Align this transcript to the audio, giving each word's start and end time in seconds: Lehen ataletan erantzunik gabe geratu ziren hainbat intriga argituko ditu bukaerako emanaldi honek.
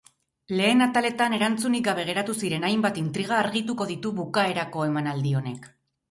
Lehen 0.59 0.79
ataletan 0.83 1.33
erantzunik 1.37 1.83
gabe 1.87 2.05
geratu 2.07 2.35
ziren 2.47 2.65
hainbat 2.69 2.97
intriga 3.01 3.35
argituko 3.41 3.87
ditu 3.91 4.13
bukaerako 4.21 4.87
emanaldi 4.87 5.35
honek. 5.41 5.69